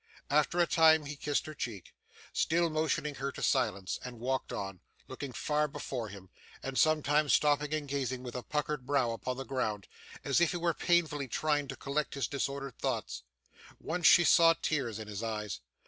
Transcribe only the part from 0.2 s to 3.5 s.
After a time he kissed her cheek, still motioning her to